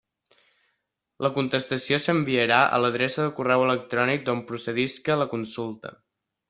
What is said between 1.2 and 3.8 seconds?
La contestació s'enviarà a l'adreça de correu